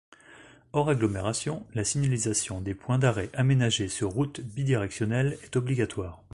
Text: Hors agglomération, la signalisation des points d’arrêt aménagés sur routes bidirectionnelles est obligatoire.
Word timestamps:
Hors 0.73 0.89
agglomération, 0.89 1.63
la 1.75 1.83
signalisation 1.83 2.59
des 2.59 2.73
points 2.73 2.97
d’arrêt 2.97 3.29
aménagés 3.35 3.87
sur 3.87 4.09
routes 4.09 4.41
bidirectionnelles 4.41 5.37
est 5.43 5.55
obligatoire. 5.57 6.23